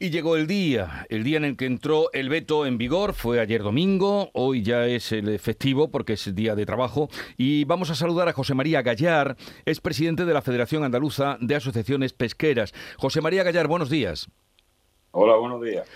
Y 0.00 0.10
llegó 0.10 0.36
el 0.36 0.46
día, 0.46 1.06
el 1.08 1.24
día 1.24 1.38
en 1.38 1.44
el 1.44 1.56
que 1.56 1.66
entró 1.66 2.08
el 2.12 2.28
veto 2.28 2.66
en 2.66 2.78
vigor, 2.78 3.14
fue 3.14 3.40
ayer 3.40 3.64
domingo, 3.64 4.30
hoy 4.32 4.62
ya 4.62 4.86
es 4.86 5.10
el 5.10 5.40
festivo 5.40 5.90
porque 5.90 6.12
es 6.12 6.36
día 6.36 6.54
de 6.54 6.64
trabajo 6.64 7.08
y 7.36 7.64
vamos 7.64 7.90
a 7.90 7.96
saludar 7.96 8.28
a 8.28 8.32
José 8.32 8.54
María 8.54 8.80
Gallar, 8.82 9.36
es 9.64 9.80
presidente 9.80 10.24
de 10.24 10.32
la 10.32 10.40
Federación 10.40 10.84
Andaluza 10.84 11.36
de 11.40 11.56
Asociaciones 11.56 12.12
Pesqueras. 12.12 12.74
José 12.96 13.20
María 13.20 13.42
Gallar, 13.42 13.66
buenos 13.66 13.90
días. 13.90 14.28
Hola, 15.10 15.34
buenos 15.34 15.60
días. 15.62 15.88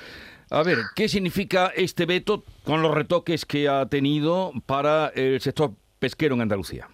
A 0.50 0.64
ver, 0.64 0.78
¿qué 0.96 1.08
significa 1.08 1.68
este 1.76 2.04
veto 2.04 2.42
con 2.64 2.82
los 2.82 2.92
retoques 2.92 3.46
que 3.46 3.68
ha 3.68 3.86
tenido 3.86 4.50
para 4.66 5.12
el 5.14 5.40
sector 5.40 5.74
pesquero 6.00 6.34
en 6.34 6.40
Andalucía? 6.40 6.88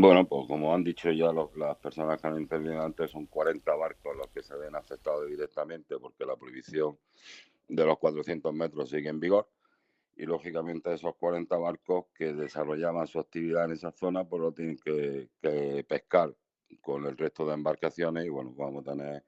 Bueno, 0.00 0.26
pues 0.26 0.46
como 0.48 0.74
han 0.74 0.82
dicho 0.82 1.10
ya 1.10 1.30
las 1.30 1.76
personas 1.76 2.18
que 2.18 2.26
han 2.26 2.40
intervenido 2.40 2.80
antes, 2.80 3.10
son 3.10 3.26
40 3.26 3.74
barcos 3.74 4.16
los 4.16 4.28
que 4.28 4.42
se 4.42 4.56
ven 4.56 4.74
afectados 4.74 5.26
directamente 5.26 5.98
porque 5.98 6.24
la 6.24 6.36
prohibición 6.36 6.96
de 7.68 7.84
los 7.84 7.98
400 7.98 8.50
metros 8.54 8.88
sigue 8.88 9.10
en 9.10 9.20
vigor 9.20 9.46
y 10.16 10.24
lógicamente 10.24 10.94
esos 10.94 11.14
40 11.16 11.54
barcos 11.58 12.06
que 12.14 12.32
desarrollaban 12.32 13.06
su 13.08 13.20
actividad 13.20 13.66
en 13.66 13.72
esa 13.72 13.92
zona 13.92 14.24
pues 14.24 14.40
lo 14.40 14.52
tienen 14.52 14.78
que, 14.78 15.28
pescar 15.86 16.34
con 16.80 17.04
el 17.04 17.18
resto 17.18 17.46
de 17.46 17.52
embarcaciones 17.52 18.24
y 18.24 18.30
bueno, 18.30 18.54
vamos 18.56 18.86
a 18.86 18.92
tener 18.92 19.22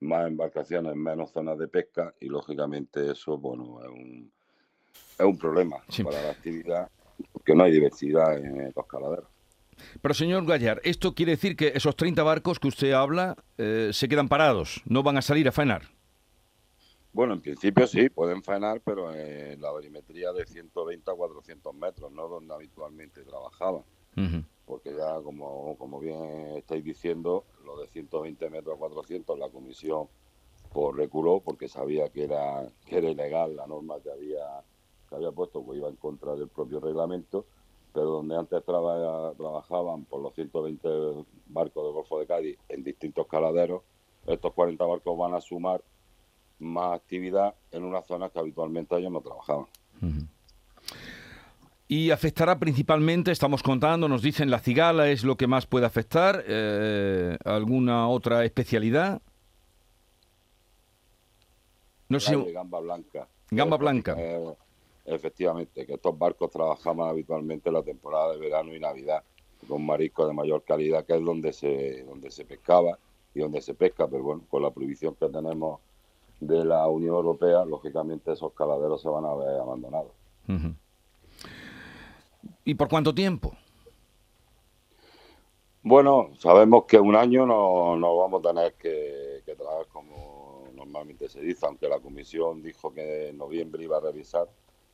más 0.00 0.26
embarcaciones, 0.26 0.96
menos 0.96 1.30
zonas 1.30 1.56
de 1.56 1.68
pesca 1.68 2.12
y 2.18 2.26
lógicamente 2.26 3.12
eso 3.12 3.38
bueno 3.38 3.80
es 3.84 3.88
un, 3.88 4.32
es 5.20 5.24
un 5.24 5.38
problema 5.38 5.76
para 6.02 6.20
la 6.20 6.30
actividad 6.30 6.90
porque 7.32 7.54
no 7.54 7.62
hay 7.62 7.70
diversidad 7.70 8.36
en 8.36 8.72
los 8.74 8.86
caladeros. 8.88 9.39
Pero 10.00 10.14
señor 10.14 10.46
Gallar, 10.46 10.80
¿esto 10.84 11.14
quiere 11.14 11.32
decir 11.32 11.56
que 11.56 11.72
esos 11.74 11.96
30 11.96 12.22
barcos 12.22 12.58
que 12.58 12.68
usted 12.68 12.92
habla 12.92 13.36
eh, 13.58 13.90
se 13.92 14.08
quedan 14.08 14.28
parados, 14.28 14.82
no 14.86 15.02
van 15.02 15.16
a 15.16 15.22
salir 15.22 15.48
a 15.48 15.52
faenar? 15.52 15.82
Bueno, 17.12 17.34
en 17.34 17.40
principio 17.40 17.86
sí, 17.86 18.08
pueden 18.08 18.42
faenar, 18.42 18.80
pero 18.82 19.12
en 19.12 19.60
la 19.60 19.70
barimetría 19.70 20.32
de 20.32 20.46
120 20.46 21.10
a 21.10 21.14
400 21.14 21.74
metros, 21.74 22.12
no 22.12 22.28
donde 22.28 22.54
habitualmente 22.54 23.22
trabajaban. 23.24 23.82
Porque 24.66 24.94
ya, 24.94 25.20
como, 25.22 25.76
como 25.78 25.98
bien 25.98 26.56
estáis 26.56 26.84
diciendo, 26.84 27.46
lo 27.64 27.80
de 27.80 27.88
120 27.88 28.50
metros 28.50 28.76
a 28.76 28.78
400, 28.78 29.38
la 29.38 29.48
comisión 29.48 30.08
por 30.72 30.94
pues, 30.94 31.04
reculó 31.04 31.40
porque 31.40 31.68
sabía 31.68 32.08
que 32.10 32.24
era, 32.24 32.68
que 32.86 32.98
era 32.98 33.10
ilegal 33.10 33.56
la 33.56 33.66
norma 33.66 34.00
que 34.00 34.10
había, 34.10 34.62
que 35.08 35.14
había 35.16 35.32
puesto, 35.32 35.64
pues 35.64 35.78
iba 35.78 35.88
en 35.88 35.96
contra 35.96 36.36
del 36.36 36.48
propio 36.48 36.80
reglamento 36.80 37.46
pero 37.92 38.06
donde 38.06 38.36
antes 38.36 38.62
trabajaban 38.64 40.04
por 40.04 40.22
los 40.22 40.34
120 40.34 40.88
barcos 41.46 41.84
del 41.84 41.92
Golfo 41.92 42.18
de 42.18 42.26
Cádiz 42.26 42.58
en 42.68 42.84
distintos 42.84 43.26
caladeros, 43.26 43.82
estos 44.26 44.52
40 44.52 44.84
barcos 44.84 45.18
van 45.18 45.34
a 45.34 45.40
sumar 45.40 45.82
más 46.58 46.94
actividad 46.94 47.54
en 47.72 47.84
una 47.84 48.02
zona 48.02 48.28
que 48.28 48.38
habitualmente 48.38 48.96
ellos 48.96 49.12
no 49.12 49.20
trabajaban. 49.20 49.66
Y 51.88 52.10
afectará 52.12 52.58
principalmente, 52.58 53.32
estamos 53.32 53.62
contando, 53.62 54.08
nos 54.08 54.22
dicen 54.22 54.50
la 54.50 54.60
cigala 54.60 55.08
es 55.08 55.24
lo 55.24 55.36
que 55.36 55.48
más 55.48 55.66
puede 55.66 55.86
afectar, 55.86 56.44
eh, 56.46 57.36
¿alguna 57.44 58.08
otra 58.08 58.44
especialidad? 58.44 59.20
No 62.08 62.20
sé. 62.20 62.36
Gamba 62.52 62.80
blanca. 62.80 63.28
Gamba 63.50 63.76
blanca. 63.76 64.16
Efectivamente, 65.04 65.86
que 65.86 65.94
estos 65.94 66.16
barcos 66.18 66.50
trabajaban 66.50 67.08
habitualmente 67.08 67.72
la 67.72 67.82
temporada 67.82 68.32
de 68.32 68.38
verano 68.38 68.74
y 68.74 68.80
Navidad 68.80 69.24
con 69.68 69.84
mariscos 69.84 70.26
de 70.26 70.34
mayor 70.34 70.62
calidad, 70.62 71.04
que 71.04 71.16
es 71.16 71.24
donde 71.24 71.52
se, 71.52 72.04
donde 72.04 72.30
se 72.30 72.44
pescaba 72.44 72.98
y 73.34 73.40
donde 73.40 73.60
se 73.60 73.74
pesca, 73.74 74.08
pero 74.08 74.22
bueno, 74.22 74.42
con 74.48 74.62
la 74.62 74.70
prohibición 74.70 75.14
que 75.14 75.28
tenemos 75.28 75.80
de 76.40 76.64
la 76.64 76.86
Unión 76.88 77.14
Europea, 77.14 77.64
lógicamente 77.64 78.32
esos 78.32 78.52
caladeros 78.54 79.02
se 79.02 79.08
van 79.08 79.24
a 79.24 79.34
ver 79.34 79.60
abandonados. 79.60 80.12
¿Y 82.64 82.74
por 82.74 82.88
cuánto 82.88 83.14
tiempo? 83.14 83.54
Bueno, 85.82 86.30
sabemos 86.38 86.84
que 86.84 86.98
un 86.98 87.14
año 87.14 87.46
no, 87.46 87.96
no 87.96 88.16
vamos 88.16 88.44
a 88.44 88.48
tener 88.48 88.74
que, 88.74 89.42
que 89.46 89.54
trabajar 89.54 89.86
como 89.92 90.64
normalmente 90.74 91.28
se 91.28 91.40
dice, 91.40 91.66
aunque 91.66 91.88
la 91.88 92.00
Comisión 92.00 92.62
dijo 92.62 92.92
que 92.92 93.28
en 93.28 93.38
noviembre 93.38 93.84
iba 93.84 93.98
a 93.98 94.00
revisar 94.00 94.48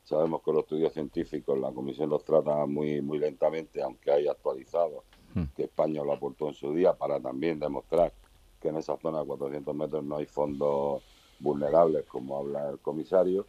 Sabemos 0.07 0.41
que 0.45 0.53
los 0.53 0.63
estudios 0.63 0.93
científicos 0.93 1.59
la 1.59 1.73
Comisión 1.73 2.09
los 2.11 2.25
trata 2.25 2.65
muy, 2.65 3.03
muy 3.03 3.19
lentamente, 3.19 3.83
aunque 3.83 4.13
haya 4.13 4.31
actualizado, 4.31 5.03
hmm. 5.35 5.43
que 5.57 5.65
España 5.65 6.05
lo 6.05 6.13
aportó 6.13 6.47
en 6.47 6.55
su 6.55 6.73
día 6.73 6.93
para 6.93 7.19
también 7.19 7.59
demostrar 7.59 8.13
que 8.63 8.69
en 8.69 8.77
esa 8.77 8.97
zona 8.99 9.19
de 9.19 9.27
400 9.27 9.75
metros 9.75 10.05
no 10.05 10.19
hay 10.19 10.27
fondos 10.27 11.03
vulnerables, 11.41 12.05
como 12.07 12.39
habla 12.39 12.71
el 12.71 12.79
comisario, 12.79 13.47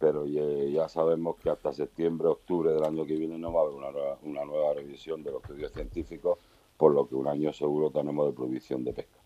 pero 0.00 0.26
ya, 0.26 0.88
sabemos 0.88 1.36
que 1.36 1.50
hasta 1.50 1.72
septiembre, 1.72 2.26
octubre 2.26 2.72
del 2.72 2.82
año 2.82 3.06
que 3.06 3.14
viene 3.14 3.38
no 3.38 3.52
va 3.52 3.60
a 3.60 3.62
haber 3.62 3.76
una, 3.76 3.88
una 4.22 4.44
nueva 4.44 4.74
revisión 4.74 5.22
de 5.22 5.30
los 5.30 5.40
estudios 5.44 5.70
científicos 5.70 6.38
por 6.82 6.94
lo 6.94 7.06
que 7.06 7.14
un 7.14 7.28
año 7.28 7.52
seguro 7.52 7.92
tenemos 7.92 8.26
de 8.26 8.32
prohibición 8.32 8.82
de 8.82 8.92
pesca. 8.92 9.20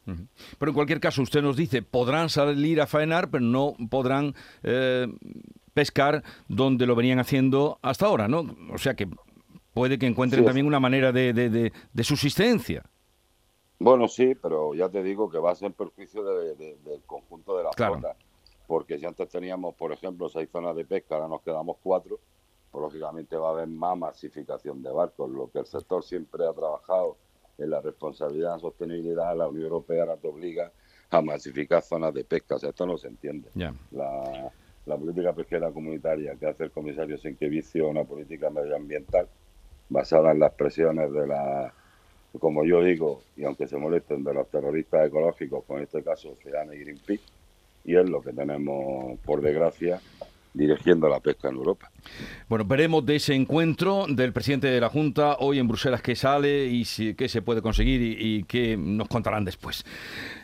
Pero 0.59 0.71
en 0.71 0.75
cualquier 0.75 1.01
caso, 1.01 1.23
usted 1.23 1.41
nos 1.41 1.57
dice, 1.57 1.81
podrán 1.81 2.29
salir 2.29 2.83
a 2.83 2.87
faenar, 2.87 3.31
pero 3.31 3.43
no 3.43 3.75
podrán 3.89 4.35
eh, 4.63 5.07
pescar 5.77 6.25
donde 6.49 6.87
lo 6.87 6.97
venían 6.97 7.19
haciendo 7.19 7.79
hasta 7.83 8.07
ahora, 8.07 8.29
¿no? 8.29 8.47
O 8.73 8.79
sea 8.79 8.95
que 8.95 9.07
puede 9.75 9.99
que 9.99 10.07
encuentren 10.07 10.43
también 10.43 10.67
una 10.67 10.81
manera 10.81 11.13
de, 11.13 11.71
subsistencia. 12.03 12.83
Bueno, 13.79 14.09
sí, 14.09 14.35
pero 14.41 14.73
ya 14.75 14.89
te 14.89 15.03
digo 15.03 15.29
que 15.29 15.37
va 15.39 15.51
a 15.51 15.55
ser 15.55 15.67
en 15.67 15.73
perjuicio 15.75 16.25
del 16.25 17.03
conjunto 17.05 17.59
de 17.59 17.65
la 17.65 17.73
flota. 17.73 18.17
Porque 18.67 18.99
si 18.99 19.05
antes 19.05 19.29
teníamos, 19.29 19.75
por 19.75 19.93
ejemplo, 19.93 20.31
seis 20.31 20.49
zonas 20.51 20.75
de 20.75 20.87
pesca, 20.87 21.17
ahora 21.17 21.29
nos 21.29 21.43
quedamos 21.43 21.77
cuatro, 21.83 22.19
pues 22.73 22.83
lógicamente 22.83 23.37
va 23.37 23.49
a 23.49 23.53
haber 23.53 23.69
más 23.69 23.99
masificación 23.99 24.83
de 24.83 24.91
barcos. 24.91 25.31
Lo 25.31 25.51
que 25.51 25.59
el 25.59 25.67
sector 25.67 26.03
siempre 26.03 26.47
ha 26.47 26.55
trabajado 26.55 27.19
en 27.59 27.69
la 27.69 27.83
responsabilidad 27.83 28.57
y 28.57 28.61
sostenibilidad, 28.63 29.37
la 29.37 29.47
Unión 29.47 29.65
Europea 29.65 30.05
ahora 30.05 30.17
te 30.17 30.27
obliga 30.27 30.73
a 31.11 31.21
masificar 31.21 31.83
zonas 31.83 32.15
de 32.15 32.25
pesca. 32.25 32.57
O 32.57 32.59
sea, 32.59 32.71
esto 32.71 32.87
no 32.87 32.97
se 32.97 33.09
entiende. 33.09 33.51
La, 33.91 34.51
la 34.87 34.97
política 34.97 35.33
pesquera 35.33 35.71
comunitaria 35.71 36.37
que 36.37 36.47
hace 36.47 36.65
el 36.65 36.71
comisario 36.71 37.19
Senkevicio, 37.19 37.89
una 37.89 38.05
política 38.05 38.51
medioambiental 38.51 39.29
basada 39.89 40.33
en 40.33 40.39
las 40.39 40.53
presiones 40.55 41.13
de 41.13 41.27
la, 41.27 41.73
como 42.39 42.65
yo 42.65 42.83
digo, 42.83 43.23
y 43.37 43.45
aunque 43.45 43.67
se 43.67 43.77
molesten, 43.77 44.25
de 44.25 44.33
los 44.33 44.49
terroristas 44.49 45.09
ecológicos, 45.09 45.65
con 45.65 45.83
este 45.83 46.03
caso 46.03 46.31
Oceana 46.31 46.75
y 46.75 46.81
Greenpeace, 46.81 47.25
y 47.85 47.97
es 47.97 48.09
lo 48.09 48.21
que 48.23 48.33
tenemos, 48.33 49.19
por 49.21 49.41
desgracia, 49.41 50.01
dirigiendo 50.57 51.09
la 51.09 51.21
pesca 51.21 51.49
en 51.49 51.57
Europa. 51.57 51.91
Bueno, 52.49 52.65
veremos 52.65 53.05
de 53.05 53.17
ese 53.17 53.35
encuentro 53.35 54.07
del 54.09 54.33
presidente 54.33 54.69
de 54.69 54.81
la 54.81 54.89
Junta 54.89 55.37
hoy 55.41 55.59
en 55.59 55.69
Bruselas 55.69 56.01
qué 56.01 56.17
sale 56.17 56.67
y 56.67 56.85
si, 56.85 57.15
qué 57.15 57.29
se 57.29 57.43
puede 57.43 57.61
conseguir 57.61 58.01
y, 58.03 58.45
qué 58.45 58.77
nos 58.77 59.09
contarán 59.09 59.45
después. 59.45 59.85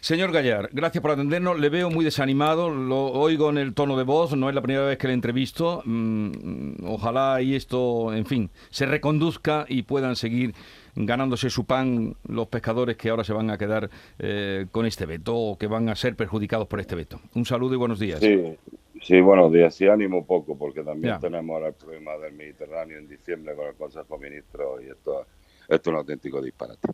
Señor 0.00 0.32
Gallar, 0.32 0.68
gracias 0.72 1.00
por 1.00 1.12
atendernos. 1.12 1.58
Le 1.58 1.68
veo 1.68 1.90
muy 1.90 2.04
desanimado, 2.04 2.70
lo 2.70 3.06
oigo 3.06 3.50
en 3.50 3.58
el 3.58 3.74
tono 3.74 3.96
de 3.96 4.04
voz, 4.04 4.36
no 4.36 4.48
es 4.48 4.54
la 4.54 4.62
primera 4.62 4.84
vez 4.84 4.98
que 4.98 5.08
le 5.08 5.14
entrevisto. 5.14 5.82
Mm, 5.84 6.84
ojalá 6.84 7.40
y 7.40 7.54
esto, 7.54 8.12
en 8.12 8.26
fin, 8.26 8.50
se 8.70 8.86
reconduzca 8.86 9.64
y 9.68 9.82
puedan 9.82 10.16
seguir 10.16 10.54
ganándose 10.94 11.50
su 11.50 11.64
pan 11.64 12.16
los 12.28 12.48
pescadores 12.48 12.96
que 12.96 13.08
ahora 13.08 13.24
se 13.24 13.32
van 13.32 13.50
a 13.50 13.58
quedar 13.58 13.88
eh, 14.18 14.66
con 14.70 14.86
este 14.86 15.06
veto 15.06 15.34
o 15.34 15.58
que 15.58 15.66
van 15.66 15.88
a 15.88 15.96
ser 15.96 16.16
perjudicados 16.16 16.68
por 16.68 16.80
este 16.80 16.94
veto. 16.94 17.20
Un 17.34 17.46
saludo 17.46 17.74
y 17.74 17.78
buenos 17.78 17.98
días. 17.98 18.20
Sí, 18.20 18.56
Sí, 19.02 19.20
buenos 19.20 19.52
días. 19.52 19.74
Sí, 19.74 19.88
ánimo 19.88 20.24
poco, 20.24 20.56
porque 20.56 20.82
también 20.82 21.18
tenemos 21.20 21.54
ahora 21.54 21.68
el 21.68 21.74
problema 21.74 22.16
del 22.18 22.34
Mediterráneo 22.34 22.98
en 22.98 23.08
diciembre 23.08 23.54
con 23.56 23.66
el 23.66 23.74
Consejo 23.74 24.16
de 24.16 24.30
Ministros 24.30 24.82
y 24.82 24.90
esto, 24.90 25.26
esto 25.68 25.74
es 25.74 25.86
un 25.88 25.96
auténtico 25.96 26.40
disparate. 26.40 26.88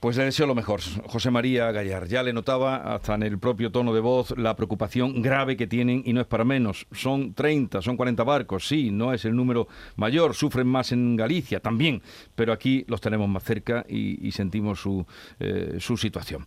Pues 0.00 0.16
le 0.16 0.24
deseo 0.24 0.46
lo 0.46 0.54
mejor, 0.54 0.80
José 1.06 1.32
María 1.32 1.72
Gallar. 1.72 2.06
Ya 2.06 2.22
le 2.22 2.32
notaba 2.32 2.94
hasta 2.94 3.16
en 3.16 3.24
el 3.24 3.40
propio 3.40 3.72
tono 3.72 3.92
de 3.92 3.98
voz 3.98 4.32
la 4.38 4.54
preocupación 4.54 5.22
grave 5.22 5.56
que 5.56 5.66
tienen 5.66 6.04
y 6.06 6.12
no 6.12 6.20
es 6.20 6.26
para 6.28 6.44
menos. 6.44 6.86
Son 6.92 7.34
30, 7.34 7.82
son 7.82 7.96
40 7.96 8.22
barcos, 8.22 8.68
sí, 8.68 8.92
no 8.92 9.12
es 9.12 9.24
el 9.24 9.34
número 9.34 9.66
mayor, 9.96 10.36
sufren 10.36 10.68
más 10.68 10.92
en 10.92 11.16
Galicia 11.16 11.58
también, 11.58 12.00
pero 12.36 12.52
aquí 12.52 12.84
los 12.86 13.00
tenemos 13.00 13.28
más 13.28 13.42
cerca 13.42 13.84
y, 13.88 14.30
sentimos 14.30 14.80
su, 14.80 15.04
eh, 15.40 15.78
su 15.80 15.96
situación. 15.96 16.46